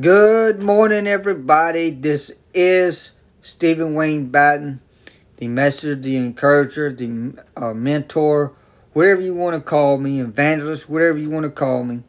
Good 0.00 0.62
morning, 0.62 1.06
everybody. 1.06 1.90
This 1.90 2.32
is 2.54 3.12
Stephen 3.42 3.92
Wayne 3.92 4.28
Batten, 4.30 4.80
the 5.36 5.48
messenger, 5.48 5.94
the 5.94 6.16
encourager, 6.16 6.90
the 6.90 7.34
uh, 7.54 7.74
mentor, 7.74 8.54
whatever 8.94 9.20
you 9.20 9.34
want 9.34 9.54
to 9.54 9.60
call 9.60 9.98
me, 9.98 10.18
evangelist, 10.18 10.88
whatever 10.88 11.18
you 11.18 11.28
want 11.28 11.44
to 11.44 11.50
call 11.50 11.84
me. 11.84 12.04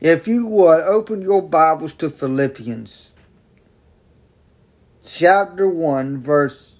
If 0.00 0.28
you 0.28 0.46
would 0.46 0.84
open 0.84 1.22
your 1.22 1.42
Bibles 1.42 1.92
to 1.94 2.08
Philippians 2.08 3.10
chapter 5.04 5.68
1, 5.68 6.22
verse 6.22 6.76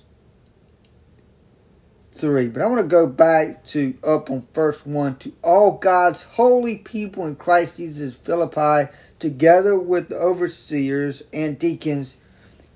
3. 2.13 2.47
But 2.47 2.63
I 2.63 2.67
want 2.67 2.81
to 2.81 2.87
go 2.87 3.09
back 3.09 3.67
to 3.67 3.95
up 4.05 4.31
on 4.31 4.47
verse 4.55 4.87
1 4.87 5.17
to 5.17 5.33
all 5.43 5.79
God's 5.79 6.23
holy 6.23 6.77
people 6.77 7.27
in 7.27 7.35
Christ 7.35 7.79
Jesus 7.79 8.15
Philippi 8.15 8.93
together 9.19 9.79
with 9.79 10.09
the 10.09 10.17
overseers 10.17 11.23
and 11.33 11.59
deacons, 11.59 12.17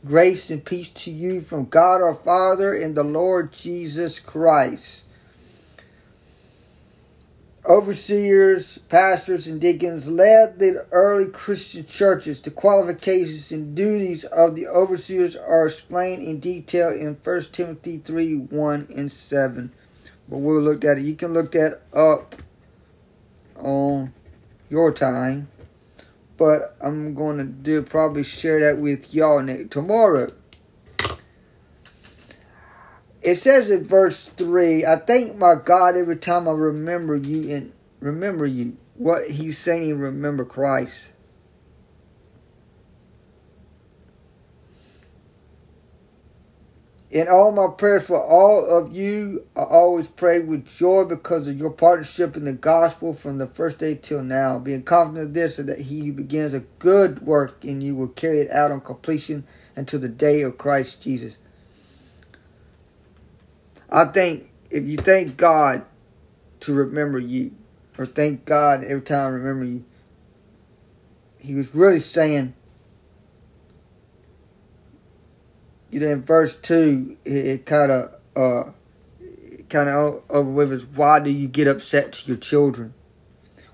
grace 0.05 0.51
and 0.51 0.65
peace 0.65 0.91
to 0.91 1.11
you 1.11 1.41
from 1.41 1.67
God 1.67 2.01
our 2.01 2.15
Father 2.15 2.73
and 2.75 2.95
the 2.95 3.05
Lord 3.05 3.53
Jesus 3.53 4.19
Christ. 4.19 5.03
Overseers, 7.69 8.79
pastors, 8.89 9.47
and 9.47 9.61
deacons 9.61 10.09
led 10.09 10.59
the 10.59 10.87
early 10.91 11.27
Christian 11.27 11.85
churches. 11.85 12.41
The 12.41 12.51
qualifications 12.51 13.53
and 13.53 13.77
duties 13.77 14.25
of 14.25 14.57
the 14.57 14.67
overseers 14.67 15.37
are 15.37 15.67
explained 15.67 16.23
in 16.23 16.41
detail 16.41 16.89
in 16.89 17.19
1 17.23 17.43
Timothy 17.53 17.99
3 17.99 18.37
1 18.37 18.89
and 18.97 19.13
7. 19.13 19.73
But 20.29 20.39
we'll 20.39 20.63
look 20.63 20.85
at 20.85 20.99
it. 20.99 21.05
You 21.05 21.15
can 21.15 21.35
look 21.35 21.53
that 21.53 21.83
up 21.93 22.35
on 23.57 24.15
your 24.71 24.91
time 24.93 25.49
but 26.41 26.75
I'm 26.81 27.13
going 27.15 27.37
to 27.37 27.45
do 27.45 27.83
probably 27.83 28.25
share 28.25 28.61
that 28.61 28.81
with 28.81 29.13
y'all 29.13 29.47
tomorrow. 29.67 30.29
It 33.21 33.37
says 33.37 33.71
in 33.71 33.85
verse 33.85 34.25
3, 34.25 34.87
I 34.87 34.97
thank 34.97 35.37
my 35.37 35.57
God 35.63 35.99
every 35.99 36.17
time 36.17 36.49
I 36.49 36.53
remember 36.53 37.15
you 37.15 37.55
and 37.55 37.75
remember 38.01 38.47
you. 38.47 38.79
What 38.95 39.29
he's 39.33 39.59
saying, 39.59 39.99
remember 39.99 40.47
Christ. 40.47 41.09
In 47.11 47.27
all 47.27 47.51
my 47.51 47.67
prayers 47.77 48.05
for 48.05 48.23
all 48.23 48.65
of 48.65 48.95
you, 48.95 49.45
I 49.57 49.63
always 49.63 50.07
pray 50.07 50.41
with 50.41 50.69
joy 50.69 51.05
because 51.05 51.49
of 51.49 51.59
your 51.59 51.71
partnership 51.71 52.37
in 52.37 52.45
the 52.45 52.53
gospel 52.53 53.15
from 53.15 53.39
the 53.39 53.49
first 53.49 53.79
day 53.79 53.97
till 53.97 54.23
now, 54.23 54.61
being 54.61 54.85
confident 54.85 55.27
of 55.27 55.35
this, 55.35 55.57
that 55.57 55.81
he 55.81 56.07
who 56.07 56.13
begins 56.13 56.55
a 56.55 56.61
good 56.79 57.23
work 57.27 57.65
in 57.65 57.81
you 57.81 57.97
will 57.97 58.09
carry 58.09 58.39
it 58.39 58.51
out 58.53 58.71
on 58.71 58.81
completion 58.81 59.45
until 59.75 59.99
the 59.99 60.09
day 60.09 60.43
of 60.43 60.57
Christ 60.57 61.03
Jesus. 61.03 61.37
I 63.91 64.05
think 64.05 64.49
if 64.71 64.85
you 64.85 64.97
thank 64.97 65.37
God 65.37 65.85
to 66.61 66.73
remember 66.73 67.19
you, 67.19 67.51
or 67.99 68.07
thank 68.07 68.45
God 68.45 68.85
every 68.85 69.03
time 69.03 69.21
I 69.21 69.31
remember 69.31 69.65
you, 69.65 69.85
he 71.39 71.57
was 71.57 71.75
really 71.75 71.99
saying, 71.99 72.55
you 75.91 76.01
know, 76.01 76.09
in 76.09 76.23
verse 76.23 76.57
two, 76.57 77.17
it, 77.25 77.67
kind 77.67 77.91
of, 77.91 78.15
uh, 78.37 78.71
kind 79.69 79.89
of 79.89 80.23
over 80.31 80.51
with 80.51 80.73
is 80.73 80.87
why 80.87 81.21
do 81.21 81.31
you 81.31 81.49
get 81.49 81.67
upset 81.67 82.13
to 82.13 82.29
your 82.29 82.37
children? 82.37 82.95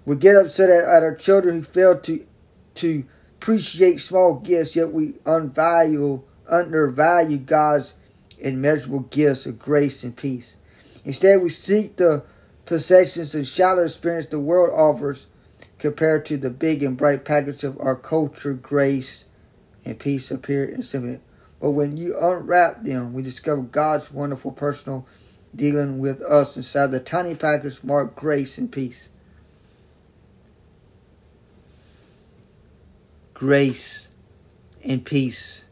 We 0.05 0.17
get 0.17 0.36
upset 0.36 0.70
at, 0.70 0.84
at 0.84 1.03
our 1.03 1.14
children 1.14 1.56
who 1.56 1.62
fail 1.62 1.98
to, 2.00 2.27
to 2.77 3.05
appreciate 3.39 4.00
small 4.00 4.34
gifts, 4.34 4.77
yet 4.77 4.92
we 4.92 5.12
unvalue, 5.25 6.23
undervalue 6.48 7.39
God's 7.39 7.95
immeasurable 8.39 9.01
gifts 9.01 9.46
of 9.46 9.58
grace 9.58 10.05
and 10.05 10.17
peace. 10.17 10.55
Instead, 11.05 11.42
we 11.42 11.51
seek 11.51 11.96
the 11.96 12.24
possessions 12.64 13.35
and 13.35 13.46
shallow 13.46 13.85
experience 13.85 14.27
the 14.27 14.41
world 14.41 14.79
offers 14.79 15.27
compared 15.79 16.24
to 16.27 16.36
the 16.36 16.51
big 16.51 16.83
and 16.83 16.96
bright 16.96 17.24
package 17.24 17.62
of 17.62 17.79
our 17.80 17.96
culture, 17.96 18.55
grace, 18.55 19.24
and 19.85 19.98
peace 19.98 20.30
appear 20.30 20.64
in 20.64 20.83
but 21.61 21.70
when 21.70 21.96
you 21.96 22.18
unwrap 22.18 22.83
them, 22.83 23.12
we 23.12 23.22
discover 23.22 23.62
God's 23.62 24.12
wonderful 24.12 24.52
personal 24.52 25.06
dealing 25.55 25.98
with 25.98 26.20
us 26.22 26.56
inside 26.56 26.90
the 26.90 27.00
tiny 27.00 27.34
package 27.34 27.83
marked 27.83 28.17
grace 28.17 28.58
and 28.58 28.70
peace. 28.70 29.08
Grace 33.33 34.08
and 34.84 35.05
peace. 35.05 35.64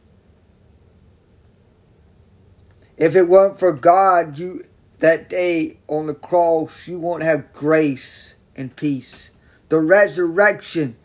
If 2.97 3.17
it 3.17 3.29
weren't 3.29 3.59
for 3.59 3.73
God, 3.73 4.39
you 4.39 4.65
that 5.01 5.29
day 5.29 5.79
on 5.89 6.07
the 6.07 6.15
cross, 6.15 6.89
you 6.89 6.99
won't 6.99 7.23
have 7.23 7.53
grace 7.53 8.35
and 8.57 8.75
peace. 8.75 9.31
The 9.69 9.81
resurrection 9.81 10.97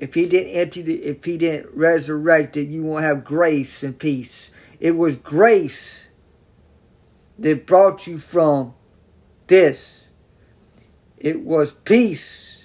if 0.00 0.14
he 0.14 0.26
didn't 0.26 0.52
empty 0.52 0.80
the, 0.80 0.94
if 0.94 1.24
he 1.24 1.36
didn't 1.36 1.74
resurrect 1.74 2.56
it, 2.56 2.68
you 2.68 2.84
won't 2.84 3.04
have 3.04 3.24
grace 3.24 3.82
and 3.82 3.98
peace. 3.98 4.50
It 4.78 4.92
was 4.92 5.16
grace 5.16 6.06
that 7.36 7.66
brought 7.66 8.06
you 8.06 8.20
from 8.20 8.74
this. 9.48 10.06
It 11.16 11.40
was 11.40 11.72
peace 11.72 12.64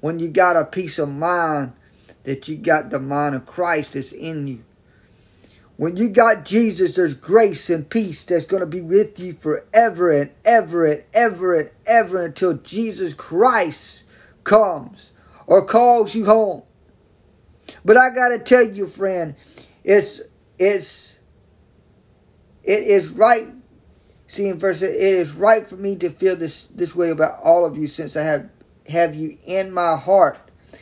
when 0.00 0.20
you 0.20 0.28
got 0.28 0.56
a 0.56 0.64
peace 0.64 1.00
of 1.00 1.08
mind 1.08 1.72
that 2.22 2.46
you 2.46 2.56
got 2.56 2.90
the 2.90 3.00
mind 3.00 3.34
of 3.34 3.46
Christ 3.46 3.94
that's 3.94 4.12
in 4.12 4.46
you. 4.46 4.64
When 5.76 5.96
you 5.96 6.08
got 6.08 6.44
Jesus, 6.44 6.94
there's 6.94 7.14
grace 7.14 7.68
and 7.68 7.88
peace 7.88 8.22
that's 8.22 8.44
going 8.44 8.60
to 8.60 8.66
be 8.66 8.82
with 8.82 9.18
you 9.18 9.32
forever 9.32 10.12
and 10.12 10.30
ever 10.44 10.86
and 10.86 11.02
ever 11.12 11.58
and 11.58 11.70
ever 11.84 12.26
until 12.26 12.54
Jesus 12.54 13.12
Christ 13.12 14.04
comes 14.44 15.10
or 15.50 15.66
calls 15.66 16.14
you 16.14 16.24
home. 16.24 16.62
But 17.84 17.96
I 17.96 18.10
gotta 18.10 18.38
tell 18.38 18.62
you, 18.62 18.86
friend, 18.86 19.34
it's 19.84 20.22
it's 20.58 21.18
it 22.62 22.84
is 22.84 23.10
right. 23.10 23.48
See 24.28 24.46
in 24.46 24.58
verse 24.58 24.80
it 24.80 24.94
is 24.94 25.32
right 25.32 25.68
for 25.68 25.76
me 25.76 25.96
to 25.96 26.08
feel 26.08 26.36
this 26.36 26.66
this 26.66 26.94
way 26.94 27.10
about 27.10 27.40
all 27.42 27.66
of 27.66 27.76
you 27.76 27.88
since 27.88 28.16
I 28.16 28.22
have 28.22 28.48
have 28.88 29.14
you 29.14 29.38
in 29.44 29.72
my 29.72 29.96
heart. 29.96 30.38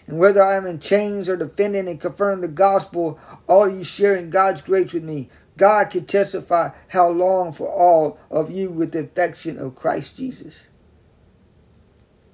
And 0.06 0.18
whether 0.18 0.42
I 0.42 0.56
am 0.56 0.66
in 0.66 0.80
chains 0.80 1.30
or 1.30 1.36
defending 1.36 1.88
and 1.88 2.00
confirming 2.00 2.42
the 2.42 2.48
gospel, 2.48 3.18
all 3.46 3.68
you 3.68 3.84
sharing 3.84 4.28
God's 4.30 4.60
grace 4.60 4.92
with 4.92 5.02
me. 5.02 5.30
God 5.56 5.90
can 5.90 6.04
testify 6.04 6.70
how 6.88 7.08
long 7.08 7.52
for 7.52 7.68
all 7.68 8.18
of 8.30 8.50
you 8.50 8.70
with 8.70 8.92
the 8.92 9.00
affection 9.00 9.58
of 9.58 9.74
Christ 9.74 10.16
Jesus. 10.16 10.60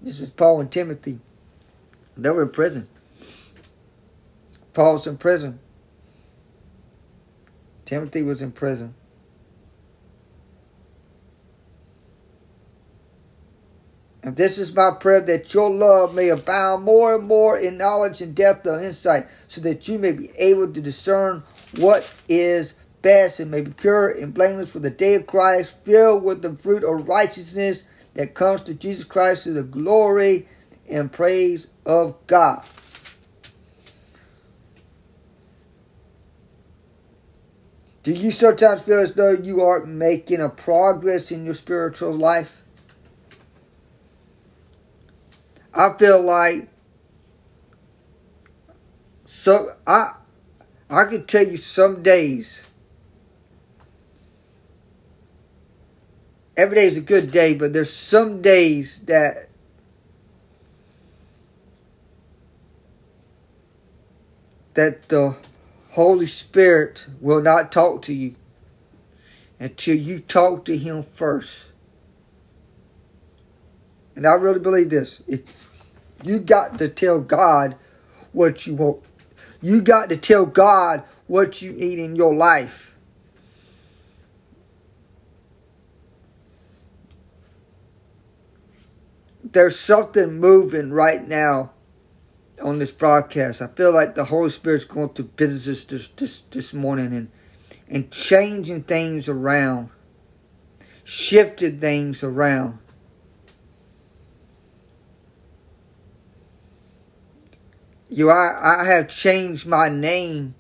This 0.03 0.21
is 0.21 0.31
Paul 0.31 0.61
and 0.61 0.71
Timothy. 0.71 1.21
They 2.17 2.31
were 2.31 2.43
in 2.43 2.51
prison. 2.51 2.89
Paul's 4.73 5.07
in 5.07 5.17
prison. 5.17 5.61
Timothy 7.87 8.23
was 8.23 8.43
in 8.43 8.53
prison. 8.53 8.95
And 14.23 14.37
this 14.37 14.57
is 14.57 14.75
my 14.75 14.91
prayer 14.99 15.21
that 15.21 15.53
your 15.53 15.71
love 15.71 16.15
may 16.15 16.31
abound 16.31 16.83
more 16.83 17.17
and 17.17 17.25
more 17.25 17.59
in 17.59 17.77
knowledge 17.77 18.23
and 18.23 18.35
depth 18.35 18.67
of 18.67 18.83
insight, 18.83 19.27
so 19.49 19.61
that 19.61 19.87
you 19.87 19.99
may 19.99 20.13
be 20.13 20.31
able 20.39 20.73
to 20.73 20.81
discern 20.81 21.43
what 21.77 22.11
is 22.27 22.75
best 23.03 23.39
and 23.39 23.51
may 23.51 23.61
be 23.61 23.71
pure 23.73 24.09
and 24.09 24.33
blameless 24.33 24.71
for 24.71 24.79
the 24.79 24.89
day 24.89 25.15
of 25.15 25.27
Christ, 25.27 25.77
filled 25.85 26.25
with 26.25 26.41
the 26.41 26.55
fruit 26.55 26.85
of 26.85 27.07
righteousness 27.07 27.85
that 28.15 28.33
comes 28.33 28.63
to 28.63 28.73
Jesus 28.73 29.05
Christ 29.05 29.45
to 29.45 29.53
the 29.53 29.63
glory 29.63 30.49
and 30.89 31.11
praise 31.11 31.69
of 31.87 32.17
God. 32.27 32.65
Do 38.03 38.13
you 38.13 38.31
sometimes 38.31 38.83
feel 38.83 38.99
as 38.99 39.15
though 39.15 39.33
you 39.33 39.63
aren't 39.63 39.89
making 39.89 40.41
a 40.41 40.51
progress 40.51 41.31
in 41.31 41.47
your 41.47 41.55
spiritual 41.55 42.13
life? 42.13 42.63
I 45.73 45.97
feel 45.99 46.23
like 46.23 46.69
so 49.25 49.75
I 49.87 50.13
I 50.91 51.05
can 51.07 51.27
tell 51.27 51.47
you 51.47 51.57
some 51.57 52.03
days 52.03 52.63
every 56.57 56.77
day 56.77 56.87
is 56.87 56.99
a 56.99 57.03
good 57.03 57.31
day, 57.31 57.55
but 57.55 57.73
there's 57.73 57.93
some 57.93 58.43
days 58.43 59.01
that 59.03 59.49
that 64.75 65.09
the 65.09 65.37
Holy 65.93 66.27
Spirit 66.27 67.07
will 67.21 67.43
not 67.43 67.73
talk 67.73 68.03
to 68.03 68.15
you 68.15 68.35
until 69.61 69.97
you 69.97 70.21
talk 70.21 70.65
to 70.67 70.77
Him 70.77 71.03
first. 71.03 71.67
And 74.17 74.27
I 74.27 74.33
really 74.33 74.61
believe 74.61 74.91
this. 74.91 75.23
If 75.27 75.69
you 76.23 76.41
got 76.41 76.79
to 76.79 76.89
tell 76.89 77.21
God 77.21 77.77
what 78.33 78.67
you 78.67 78.75
want, 78.75 79.03
You 79.63 79.81
got 79.81 80.11
to 80.11 80.17
tell 80.19 80.47
God 80.47 81.05
what 81.27 81.63
you 81.63 81.73
need 81.73 81.99
in 81.99 82.17
your 82.17 82.35
life. 82.35 82.95
There's 89.43 89.79
something 89.79 90.41
moving 90.41 90.93
right 90.93 91.27
now 91.27 91.74
on 92.65 92.79
this 92.79 92.91
broadcast. 92.91 93.61
I 93.61 93.67
feel 93.69 93.93
like 93.93 94.15
the 94.15 94.25
Holy 94.25 94.49
Spirit's 94.49 94.87
going 94.87 95.11
through 95.11 95.27
business 95.37 95.85
this, 95.85 96.09
this, 96.09 96.41
this 96.41 96.73
morning 96.73 97.15
and, 97.15 97.31
and 97.89 98.11
changing 98.11 98.85
things 98.85 99.29
around, 99.29 99.91
shifted 101.05 101.81
things 101.81 102.25
around. 102.25 102.79
You, 108.09 108.31
I, 108.31 108.81
I 108.81 108.85
have 108.87 109.11
changed 109.11 109.67
my 109.67 109.89
name 109.89 110.55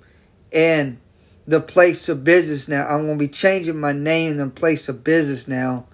and 0.53 1.01
the 1.47 1.61
place 1.61 2.09
of 2.09 2.23
business 2.25 2.69
now. 2.69 2.87
I'm 2.87 3.07
going 3.07 3.19
to 3.19 3.25
be 3.25 3.29
changing 3.29 3.79
my 3.79 3.93
name 3.93 4.33
and 4.33 4.41
the 4.41 4.55
place 4.55 4.89
of 4.89 5.05
business 5.05 5.49
now. 5.49 5.87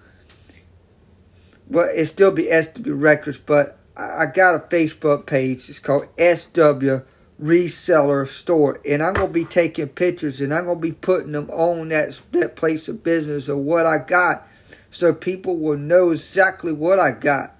Well, 1.67 1.89
it 1.93 2.07
still 2.07 2.31
be 2.31 2.51
SW 2.51 2.87
Records, 2.87 3.37
but 3.37 3.80
I 3.95 4.25
got 4.33 4.55
a 4.55 4.59
Facebook 4.59 5.25
page. 5.25 5.69
It's 5.69 5.79
called 5.79 6.07
SW 6.17 7.05
Reseller 7.41 8.27
Store, 8.27 8.79
and 8.87 9.01
I'm 9.01 9.13
gonna 9.13 9.27
be 9.27 9.45
taking 9.45 9.89
pictures 9.89 10.39
and 10.39 10.53
I'm 10.53 10.65
gonna 10.65 10.79
be 10.79 10.91
putting 10.91 11.31
them 11.31 11.49
on 11.51 11.89
that 11.89 12.19
that 12.31 12.55
place 12.55 12.87
of 12.87 13.03
business 13.03 13.47
of 13.47 13.57
what 13.57 13.85
I 13.85 13.97
got, 13.97 14.47
so 14.89 15.13
people 15.13 15.57
will 15.57 15.77
know 15.77 16.11
exactly 16.11 16.71
what 16.71 16.99
I 16.99 17.11
got, 17.11 17.55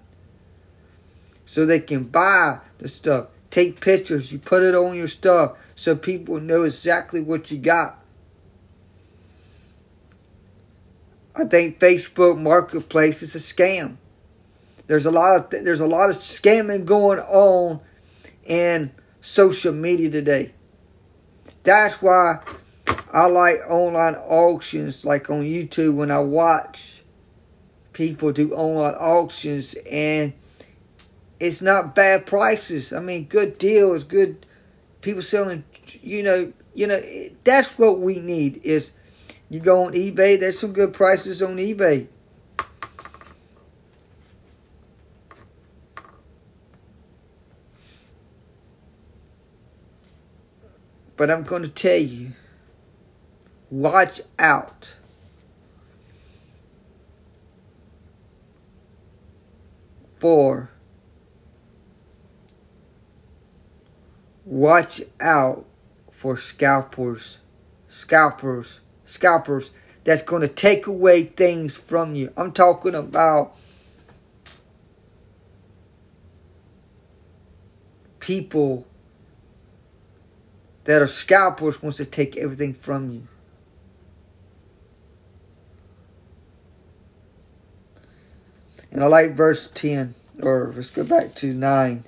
so 1.46 1.66
they 1.66 1.80
can 1.80 2.04
buy 2.04 2.60
the 2.78 2.88
stuff. 2.88 3.28
Take 3.50 3.82
pictures. 3.82 4.32
You 4.32 4.40
put 4.40 4.64
it 4.64 4.76
on 4.76 4.96
your 4.96 5.10
stuff 5.10 5.58
so 5.76 5.96
people 5.96 6.40
know 6.40 6.64
exactly 6.64 7.20
what 7.20 7.52
you 7.52 7.58
got. 7.58 8.00
I 11.36 11.46
think 11.46 11.80
Facebook 11.80 12.40
Marketplace 12.40 13.24
is 13.24 13.36
a 13.36 13.40
scam. 13.40 13.98
There's 14.92 15.06
a 15.06 15.12
lot 15.12 15.38
of 15.38 15.50
th- 15.50 15.64
there's 15.64 15.80
a 15.80 15.88
lot 15.88 16.10
of 16.10 16.18
scamming 16.18 16.84
going 16.84 17.20
on 17.20 17.80
in 18.44 18.92
social 19.22 19.72
media 19.72 20.10
today. 20.10 20.52
That's 21.64 22.02
why 22.02 22.40
I 23.14 23.28
like 23.28 23.62
online 23.70 24.16
auctions 24.16 25.06
like 25.06 25.30
on 25.30 25.44
YouTube 25.44 25.94
when 25.94 26.12
I 26.12 26.20
watch 26.20 27.04
people 27.94 28.34
do 28.34 28.54
online 28.54 28.96
auctions 28.96 29.76
and 29.90 30.34
it's 31.40 31.62
not 31.62 31.96
bad 31.96 32.26
prices. 32.26 32.92
I 32.92 33.00
mean 33.00 33.28
good 33.28 33.58
deals, 33.58 34.04
good 34.04 34.46
people 35.00 35.22
selling 35.22 35.64
you 36.02 36.22
know, 36.22 36.52
you 36.74 36.88
know 36.88 37.02
that's 37.46 37.80
what 37.80 38.02
we 38.02 38.20
need 38.20 38.60
is 38.66 38.92
you 39.50 39.62
go 39.62 39.86
on 39.86 39.94
eBay, 39.94 40.38
there's 40.38 40.60
some 40.60 40.74
good 40.74 40.94
prices 40.94 41.42
on 41.42 41.56
eBay. 41.56 42.10
But 51.22 51.30
I'm 51.30 51.44
going 51.44 51.62
to 51.62 51.70
tell 51.70 52.00
you 52.00 52.32
watch 53.70 54.22
out. 54.40 54.96
For 60.18 60.72
watch 64.46 65.04
out 65.20 65.68
for 66.10 66.38
scalpers, 66.38 67.38
scalpers, 67.88 68.80
scalpers 69.06 69.70
that's 70.04 70.24
going 70.24 70.42
to 70.42 70.48
take 70.48 70.88
away 70.88 71.26
things 71.26 71.78
from 71.78 72.16
you. 72.16 72.34
I'm 72.36 72.52
talking 72.52 72.96
about 72.96 73.56
people 78.20 78.88
that 80.86 81.02
are 81.02 81.08
scalpers 81.08 81.82
wants 81.82 81.98
to 81.98 82.06
take 82.06 82.38
everything 82.38 82.74
from 82.74 83.12
you. 83.12 83.28
And 88.92 89.04
I 89.04 89.08
like 89.08 89.36
verse 89.36 89.72
10, 89.74 90.16
or 90.42 90.74
let's 90.76 90.90
go 90.90 91.04
back 91.04 91.36
to 91.36 91.54
9. 91.54 92.04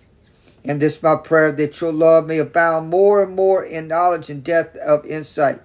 And 0.66 0.82
this 0.82 0.98
is 0.98 1.04
my 1.04 1.16
prayer 1.16 1.52
that 1.52 1.80
your 1.80 1.94
love 1.94 2.28
may 2.28 2.40
abound 2.40 2.90
more 2.90 3.24
and 3.24 3.36
more 3.36 3.64
in 3.64 3.88
knowledge 3.88 4.30
and 4.30 4.44
depth 4.44 4.76
of 4.78 5.06
insight. 5.06 5.62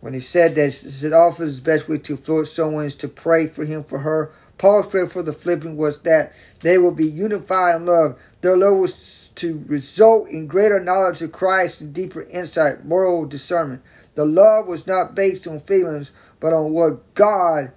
When 0.00 0.14
he 0.14 0.20
said 0.20 0.54
that, 0.54 0.66
he 0.66 0.72
said, 0.72 1.12
often 1.12 1.54
best 1.60 1.88
way 1.88 1.98
to 1.98 2.16
influence 2.16 2.52
someone 2.52 2.86
is 2.86 2.96
to 2.96 3.08
pray 3.08 3.46
for 3.46 3.64
him, 3.64 3.84
for 3.84 3.98
her. 3.98 4.32
Paul's 4.58 4.86
prayer 4.86 5.06
for 5.06 5.22
the 5.22 5.32
Philippians 5.32 5.76
was 5.76 6.00
that 6.02 6.32
they 6.60 6.78
will 6.78 6.90
be 6.90 7.06
unified 7.06 7.76
in 7.76 7.86
love. 7.86 8.18
Their 8.40 8.56
love 8.56 8.76
was 8.76 9.29
to 9.40 9.64
result 9.66 10.28
in 10.28 10.46
greater 10.46 10.78
knowledge 10.78 11.22
of 11.22 11.32
Christ 11.32 11.80
and 11.80 11.94
deeper 11.94 12.22
insight, 12.24 12.84
moral 12.84 13.24
discernment. 13.24 13.82
The 14.14 14.26
love 14.26 14.66
was 14.66 14.86
not 14.86 15.14
based 15.14 15.46
on 15.46 15.60
feelings, 15.60 16.12
but 16.40 16.52
on 16.52 16.72
what 16.72 17.14
God, 17.14 17.72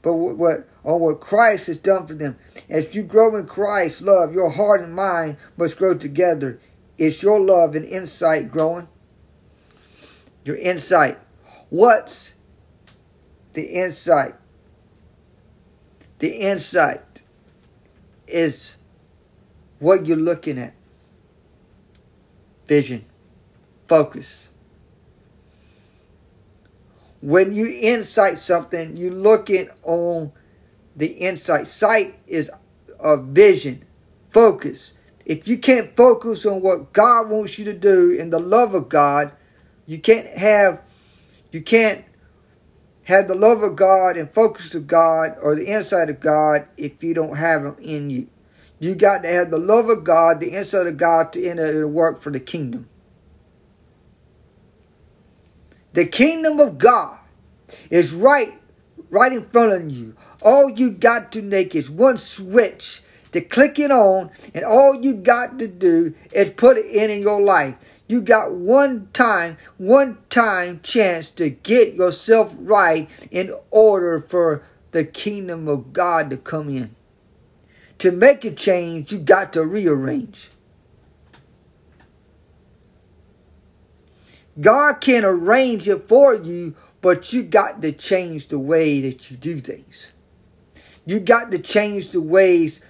but 0.00 0.14
what 0.14 0.66
on 0.84 1.00
what 1.00 1.20
Christ 1.20 1.66
has 1.66 1.78
done 1.78 2.06
for 2.06 2.14
them. 2.14 2.38
As 2.68 2.94
you 2.94 3.02
grow 3.02 3.36
in 3.36 3.46
Christ's 3.46 4.00
love, 4.00 4.32
your 4.32 4.50
heart 4.50 4.80
and 4.80 4.94
mind 4.94 5.36
must 5.56 5.76
grow 5.76 5.96
together. 5.96 6.58
Is 6.96 7.22
your 7.22 7.38
love 7.38 7.74
and 7.74 7.84
insight 7.84 8.50
growing? 8.50 8.88
Your 10.44 10.56
insight. 10.56 11.18
What's 11.68 12.32
the 13.52 13.64
insight? 13.64 14.34
The 16.20 16.30
insight 16.30 17.22
is 18.26 18.76
what 19.78 20.06
you're 20.06 20.16
looking 20.16 20.58
at 20.58 20.74
vision, 22.66 23.04
focus. 23.86 24.48
When 27.20 27.54
you 27.54 27.66
insight 27.80 28.38
something, 28.38 28.96
you're 28.96 29.12
looking 29.12 29.68
on 29.84 30.32
the 30.96 31.06
insight. 31.06 31.68
Sight 31.68 32.18
is 32.26 32.50
a 32.98 33.16
vision, 33.16 33.84
focus. 34.30 34.94
If 35.24 35.46
you 35.46 35.58
can't 35.58 35.94
focus 35.96 36.44
on 36.44 36.62
what 36.62 36.92
God 36.92 37.30
wants 37.30 37.58
you 37.58 37.64
to 37.66 37.72
do 37.72 38.10
in 38.10 38.30
the 38.30 38.40
love 38.40 38.74
of 38.74 38.88
God, 38.88 39.32
you 39.86 39.98
can't 39.98 40.26
have 40.26 40.82
you 41.52 41.60
can't 41.60 42.04
have 43.04 43.28
the 43.28 43.34
love 43.34 43.62
of 43.62 43.76
God 43.76 44.16
and 44.16 44.32
focus 44.32 44.74
of 44.74 44.86
God 44.86 45.36
or 45.42 45.54
the 45.54 45.66
insight 45.66 46.08
of 46.08 46.20
God 46.20 46.66
if 46.76 47.02
you 47.04 47.14
don't 47.14 47.36
have 47.36 47.62
them 47.62 47.76
in 47.80 48.10
you. 48.10 48.28
You 48.82 48.96
got 48.96 49.22
to 49.22 49.28
have 49.28 49.52
the 49.52 49.60
love 49.60 49.88
of 49.88 50.02
God, 50.02 50.40
the 50.40 50.50
insight 50.50 50.88
of 50.88 50.96
God 50.96 51.32
to 51.34 51.46
enter 51.46 51.78
the 51.78 51.86
work 51.86 52.20
for 52.20 52.30
the 52.30 52.40
kingdom. 52.40 52.88
The 55.92 56.04
kingdom 56.04 56.58
of 56.58 56.78
God 56.78 57.16
is 57.90 58.12
right, 58.12 58.60
right 59.08 59.32
in 59.32 59.48
front 59.50 59.72
of 59.72 59.88
you. 59.88 60.16
All 60.42 60.68
you 60.68 60.90
got 60.90 61.30
to 61.30 61.42
make 61.42 61.76
is 61.76 61.88
one 61.88 62.16
switch 62.16 63.02
to 63.30 63.40
click 63.40 63.78
it 63.78 63.92
on, 63.92 64.32
and 64.52 64.64
all 64.64 65.00
you 65.00 65.14
got 65.14 65.60
to 65.60 65.68
do 65.68 66.14
is 66.32 66.50
put 66.50 66.76
it 66.76 66.86
in 66.86 67.08
in 67.08 67.20
your 67.20 67.40
life. 67.40 67.76
You 68.08 68.20
got 68.20 68.50
one 68.50 69.10
time, 69.12 69.58
one 69.78 70.18
time 70.28 70.80
chance 70.82 71.30
to 71.32 71.50
get 71.50 71.94
yourself 71.94 72.52
right 72.58 73.08
in 73.30 73.54
order 73.70 74.18
for 74.20 74.64
the 74.90 75.04
kingdom 75.04 75.68
of 75.68 75.92
God 75.92 76.30
to 76.30 76.36
come 76.36 76.68
in 76.68 76.96
to 78.02 78.10
make 78.10 78.44
a 78.44 78.50
change, 78.50 79.12
you 79.12 79.18
got 79.20 79.52
to 79.52 79.64
rearrange. 79.64 80.50
God 84.60 84.94
can 85.00 85.24
arrange 85.24 85.88
it 85.88 86.08
for 86.08 86.34
you, 86.34 86.74
but 87.00 87.32
you 87.32 87.44
got 87.44 87.80
to 87.80 87.92
change 87.92 88.48
the 88.48 88.58
way 88.58 89.00
that 89.02 89.30
you 89.30 89.36
do 89.36 89.60
things. 89.60 90.10
You 91.06 91.20
got 91.20 91.52
to 91.52 91.60
change 91.60 92.10
the 92.10 92.20
ways 92.20 92.80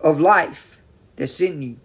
of 0.00 0.18
life 0.18 0.80
that's 1.16 1.38
in 1.42 1.60
you. 1.60 1.76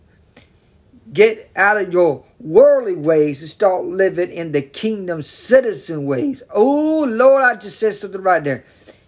Get 1.11 1.51
out 1.57 1.81
of 1.81 1.91
your 1.91 2.23
worldly 2.39 2.95
ways 2.95 3.41
and 3.41 3.51
start 3.51 3.83
living 3.83 4.31
in 4.31 4.53
the 4.53 4.61
kingdom 4.61 5.23
citizen 5.23 6.05
ways. 6.05 6.41
Oh, 6.51 7.03
Lord, 7.03 7.43
I 7.43 7.55
just 7.55 7.79
said 7.79 7.95
something 7.95 8.21
right 8.21 8.41
there. 8.41 8.63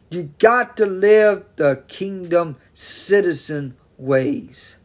You 0.09 0.33
got 0.39 0.77
to 0.77 0.85
live 0.85 1.45
the 1.55 1.83
kingdom 1.87 2.57
citizen 2.73 3.77
ways. 3.97 4.77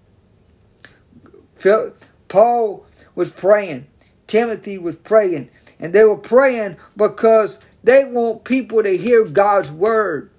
Paul 2.29 2.87
was 3.15 3.31
praying, 3.31 3.87
Timothy 4.27 4.77
was 4.79 4.97
praying, 4.97 5.51
and 5.79 5.93
they 5.93 6.05
were 6.05 6.17
praying 6.17 6.77
because 6.97 7.61
they 7.83 8.05
want 8.05 8.45
people 8.45 8.83
to 8.83 8.97
hear 8.97 9.25
God's 9.25 9.73
word. 9.73 10.31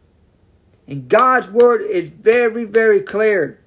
And 0.88 1.10
God's 1.10 1.50
word 1.50 1.82
is 1.82 2.12
very, 2.12 2.64
very 2.66 3.02
clear. 3.02 3.60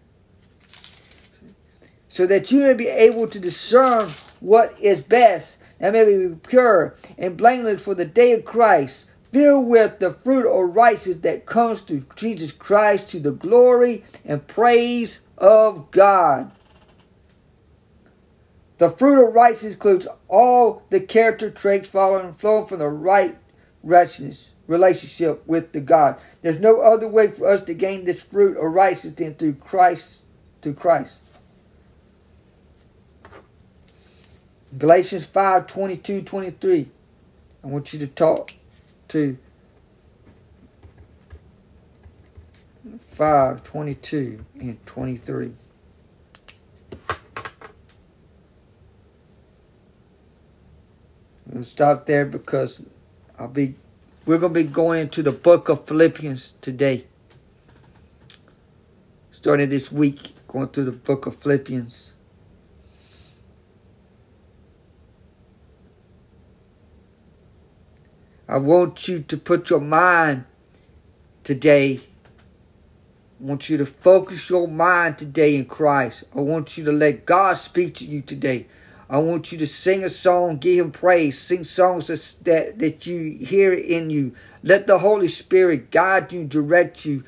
so 2.09 2.27
that 2.27 2.51
you 2.51 2.61
may 2.61 2.75
be 2.75 2.89
able 2.89 3.29
to 3.29 3.39
discern 3.39 4.09
what 4.41 4.79
is 4.81 5.03
best, 5.03 5.59
and 5.79 5.93
may 5.93 6.05
be 6.05 6.35
pure 6.35 6.97
and 7.17 7.37
blameless 7.37 7.83
for 7.83 7.95
the 7.95 8.05
day 8.05 8.33
of 8.33 8.45
Christ, 8.45 9.07
filled 9.33 9.67
with 9.67 9.99
the 9.99 10.13
fruit 10.13 10.47
of 10.47 10.75
righteousness 10.75 11.19
that 11.23 11.47
comes 11.47 11.83
through 11.83 12.05
Jesus 12.17 12.53
Christ 12.53 13.11
to 13.11 13.21
the 13.21 13.33
glory 13.33 14.05
and 14.25 14.47
praise 14.47 15.21
of 15.37 15.91
God. 15.91 16.51
The 18.79 18.91
fruit 18.91 19.27
of 19.27 19.35
righteousness 19.35 19.75
includes 19.75 20.09
all 20.29 20.83
the 20.91 21.01
character 21.01 21.51
traits 21.51 21.89
following 21.89 22.35
flowing 22.35 22.67
from 22.67 22.79
the 22.79 22.89
right 22.89 23.37
righteousness 23.83 24.51
relationship 24.69 25.43
with 25.47 25.73
the 25.73 25.81
God. 25.81 26.21
There's 26.43 26.61
no 26.61 26.81
other 26.81 27.09
way 27.09 27.29
for 27.29 27.49
us 27.49 27.63
to 27.65 27.75
gain 27.75 28.05
this 28.05 28.23
fruit 28.23 28.57
of 28.57 28.73
righteousness 28.73 29.15
than 29.15 29.35
through 29.35 29.55
Christ, 29.55 30.21
through 30.63 30.75
Christ. 30.75 31.19
Galatians 34.77 35.25
5, 35.25 35.67
22, 35.67 36.23
23. 36.23 36.89
I 37.65 37.67
want 37.67 37.93
you 37.93 37.99
to 37.99 38.07
talk 38.07 38.53
to 39.09 39.39
5, 43.11 43.63
22, 43.65 44.45
and 44.61 44.87
23. 44.87 45.53
We'll 51.47 51.65
stop 51.65 52.07
there 52.07 52.27
because 52.27 52.83
I'll 53.39 53.49
be 53.49 53.75
we're 54.27 54.39
to 54.39 54.49
be 54.51 54.63
going 54.63 55.09
to 55.09 55.23
the 55.23 55.33
book 55.33 55.71
of 55.71 55.87
Philippians 55.87 56.53
today. 56.61 57.07
Starting 59.31 59.71
this 59.71 59.91
week, 59.91 60.35
going 60.47 60.69
through 60.69 60.85
the 60.85 60.93
book 60.93 61.25
of 61.25 61.37
Philippians. 61.37 62.11
I 68.49 68.57
want 68.57 69.07
you 69.09 69.21
to 69.21 69.37
put 69.37 69.69
your 69.69 69.81
mind 69.81 70.47
today. 71.45 72.01
I 73.41 73.45
want 73.45 73.69
you 73.69 73.77
to 73.77 73.85
focus 73.85 74.49
your 74.49 74.67
mind 74.67 75.19
today 75.19 75.55
in 75.55 75.67
Christ. 75.67 76.25
I 76.35 76.41
want 76.41 76.79
you 76.79 76.85
to 76.85 76.93
let 76.93 77.27
God 77.27 77.59
speak 77.59 77.95
to 77.97 78.07
you 78.07 78.23
today. 78.23 78.67
I 79.11 79.19
want 79.19 79.53
you 79.53 79.59
to 79.59 79.67
sing 79.67 80.03
a 80.03 80.11
song, 80.11 80.57
give 80.57 80.85
him 80.85 80.93
praise, 80.93 81.39
sing 81.39 81.65
songs 81.65 82.07
that, 82.07 82.79
that 82.79 83.07
you 83.07 83.39
hear 83.39 83.73
in 83.73 84.09
you. 84.09 84.35
Let 84.63 84.87
the 84.87 84.99
Holy 84.99 85.29
Spirit 85.29 85.91
guide 85.91 86.33
you, 86.33 86.45
direct 86.45 87.05
you. 87.05 87.25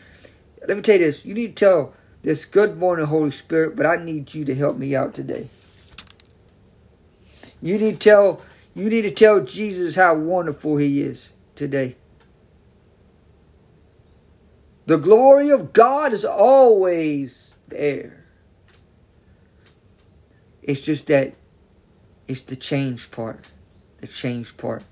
Let 0.67 0.77
me 0.77 0.83
tell 0.83 0.97
you 0.97 1.07
this. 1.07 1.27
You 1.27 1.35
need 1.35 1.57
to 1.57 1.65
tell 1.65 1.95
this 2.23 2.45
good 2.47 2.79
morning, 2.79 3.07
Holy 3.07 3.31
Spirit, 3.31 3.77
but 3.77 3.87
I 3.87 3.97
need 3.97 4.35
you 4.35 4.45
to 4.47 4.55
help 4.55 4.77
me 4.77 4.97
out 4.97 5.15
today. 5.15 5.49
You 7.63 7.79
need 7.79 8.01
to 8.01 8.09
tell 8.11 8.43
you 8.81 8.89
need 8.89 9.03
to 9.03 9.11
tell 9.11 9.41
Jesus 9.41 9.97
how 9.97 10.15
wonderful 10.15 10.79
he 10.79 11.03
is 11.03 11.31
today. 11.55 11.97
The 14.87 14.97
glory 14.97 15.51
of 15.51 15.75
God 15.75 16.15
is 16.15 16.25
always 16.25 17.53
there. 17.69 18.25
It's 20.63 20.81
just 20.81 21.09
that 21.09 21.35
it's 22.27 22.41
the 22.41 22.57
change 22.57 23.11
part. 23.11 23.51
The 23.99 24.07
change 24.07 24.57
part. 24.57 24.83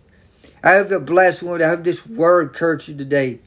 I 0.62 0.73
have 0.73 0.92
a 0.92 1.00
blessed 1.00 1.42
one. 1.42 1.62
I 1.62 1.68
have 1.68 1.85
this 1.85 2.07
word 2.07 2.52
curse 2.52 2.88
you 2.88 2.97
today. 2.97 3.38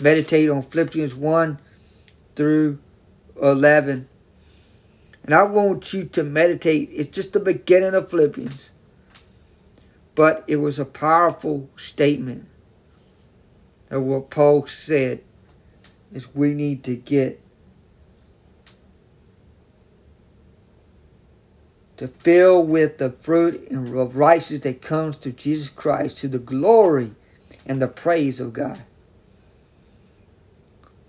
Meditate 0.00 0.50
on 0.50 0.62
Philippians 0.62 1.14
1 1.14 1.58
through 2.34 2.78
11. 3.40 4.08
And 5.22 5.34
I 5.34 5.44
want 5.44 5.92
you 5.92 6.04
to 6.06 6.24
meditate. 6.24 6.90
It's 6.92 7.14
just 7.14 7.32
the 7.32 7.40
beginning 7.40 7.94
of 7.94 8.10
Philippians. 8.10 8.70
But 10.16 10.42
it 10.48 10.56
was 10.56 10.80
a 10.80 10.84
powerful 10.84 11.70
statement 11.76 12.48
of 13.88 14.02
what 14.02 14.30
Paul 14.30 14.66
said 14.66 15.22
is 16.12 16.34
we 16.34 16.54
need 16.54 16.82
to 16.84 16.96
get 16.96 17.40
to 21.98 22.08
fill 22.08 22.62
with 22.64 22.98
the 22.98 23.10
fruit 23.10 23.70
of 23.70 24.16
righteousness 24.16 24.62
that 24.62 24.82
comes 24.82 25.16
through 25.16 25.32
Jesus 25.32 25.68
Christ 25.68 26.18
to 26.18 26.28
the 26.28 26.38
glory 26.38 27.12
and 27.64 27.80
the 27.80 27.88
praise 27.88 28.40
of 28.40 28.52
God. 28.52 28.82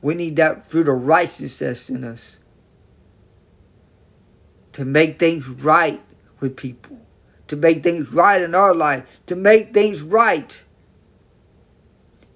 We 0.02 0.16
need 0.16 0.36
that 0.36 0.70
fruit 0.70 0.88
of 0.88 1.06
righteousness 1.06 1.90
in 1.90 2.04
us 2.04 2.38
to 4.74 4.86
make 4.86 5.18
things 5.18 5.48
right 5.48 6.02
with 6.40 6.56
people, 6.56 7.00
to 7.48 7.56
make 7.56 7.84
things 7.84 8.12
right 8.12 8.42
in 8.42 8.54
our 8.54 8.74
life, 8.74 9.22
to 9.26 9.36
make 9.36 9.74
things 9.74 10.02
right 10.02 10.64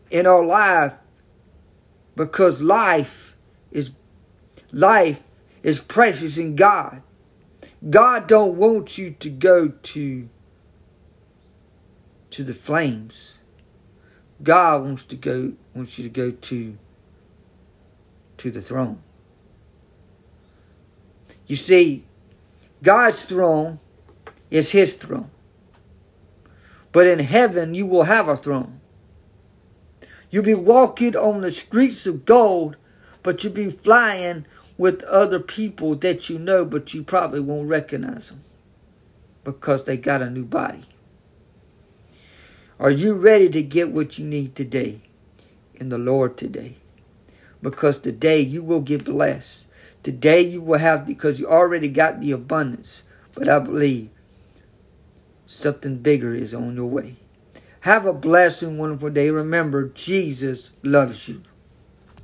in 0.09 0.25
our 0.25 0.43
life 0.43 0.93
because 2.15 2.61
life 2.61 3.35
is 3.71 3.91
life 4.71 5.23
is 5.63 5.79
precious 5.79 6.37
in 6.37 6.55
God. 6.55 7.01
God 7.89 8.27
don't 8.27 8.57
want 8.57 8.97
you 8.97 9.11
to 9.11 9.29
go 9.29 9.69
to 9.69 10.29
to 12.31 12.43
the 12.43 12.53
flames. 12.53 13.35
God 14.43 14.83
wants 14.83 15.05
to 15.05 15.15
go 15.15 15.53
wants 15.73 15.97
you 15.97 16.03
to 16.03 16.09
go 16.09 16.31
to 16.31 16.77
to 18.37 18.51
the 18.51 18.61
throne. 18.61 19.01
You 21.47 21.55
see, 21.55 22.05
God's 22.81 23.25
throne 23.25 23.79
is 24.51 24.71
his 24.71 24.95
throne. 24.95 25.31
But 26.91 27.07
in 27.07 27.19
heaven 27.19 27.73
you 27.73 27.87
will 27.87 28.03
have 28.03 28.27
a 28.27 28.35
throne. 28.35 28.79
You'll 30.29 30.43
be 30.43 30.53
walking 30.53 31.15
on 31.15 31.41
the 31.41 31.51
streets 31.51 32.05
of 32.05 32.25
gold, 32.25 32.75
but 33.23 33.43
you'll 33.43 33.53
be 33.53 33.71
flying 33.71 34.45
with 34.77 35.03
other 35.03 35.39
people 35.39 35.95
that 35.95 36.29
you 36.29 36.37
know, 36.37 36.65
but 36.65 36.93
you 36.93 37.03
probably 37.03 37.39
won't 37.39 37.67
recognize 37.69 38.29
them 38.29 38.43
because 39.43 39.83
they 39.83 39.97
got 39.97 40.21
a 40.21 40.29
new 40.29 40.45
body. 40.45 40.83
Are 42.79 42.89
you 42.89 43.13
ready 43.13 43.47
to 43.49 43.61
get 43.61 43.91
what 43.91 44.17
you 44.17 44.25
need 44.25 44.55
today 44.55 45.01
in 45.75 45.89
the 45.89 45.97
Lord 45.97 46.35
today? 46.35 46.77
Because 47.61 47.99
today 47.99 48.39
you 48.39 48.63
will 48.63 48.79
get 48.79 49.05
blessed. 49.05 49.65
Today 50.01 50.41
you 50.41 50.61
will 50.61 50.79
have, 50.79 51.05
because 51.05 51.39
you 51.39 51.47
already 51.47 51.89
got 51.89 52.21
the 52.21 52.31
abundance. 52.31 53.03
But 53.35 53.47
I 53.47 53.59
believe 53.59 54.09
something 55.51 55.97
bigger 55.97 56.33
is 56.33 56.53
on 56.53 56.75
your 56.75 56.87
way. 56.87 57.15
Have 57.81 58.05
a 58.05 58.13
blessed 58.13 58.63
and 58.63 58.79
wonderful 58.79 59.09
day. 59.09 59.29
Remember, 59.29 59.89
Jesus 59.89 60.71
loves 60.83 61.27
you. 61.27 61.41